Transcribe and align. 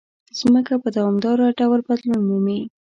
مځکه 0.53 0.73
په 0.83 0.89
دوامداره 0.95 1.55
ډول 1.59 1.79
بدلون 1.87 2.21
مومي. 2.29 2.59